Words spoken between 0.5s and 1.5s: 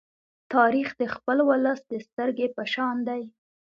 تاریخ د خپل